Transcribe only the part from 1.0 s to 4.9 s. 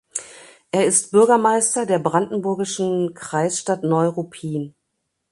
Bürgermeister der brandenburgischen Kreisstadt Neuruppin.